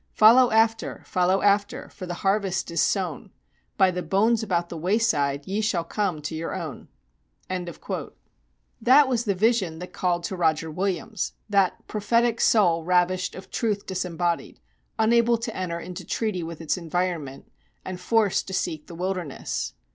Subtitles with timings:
[0.15, 3.29] "Follow after follow after for the harvest is sown:
[3.77, 6.87] By the bones about the wayside ye shall come to your own!"
[7.47, 13.85] This was the vision that called to Roger Williams, that "prophetic soul ravished of truth
[13.85, 14.59] disembodied,"
[14.97, 17.51] "unable to enter into treaty with its environment,"
[17.85, 19.75] and forced to seek the wilderness.